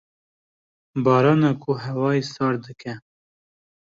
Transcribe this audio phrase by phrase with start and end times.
[1.03, 2.93] barana ku hewayê sar dike.